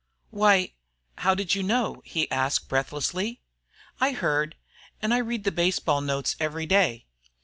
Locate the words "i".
3.99-4.13, 5.13-5.19